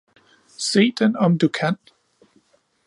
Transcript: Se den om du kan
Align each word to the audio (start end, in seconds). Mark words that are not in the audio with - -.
Se 0.67 0.85
den 0.97 1.15
om 1.15 1.37
du 1.37 1.47
kan 1.49 1.77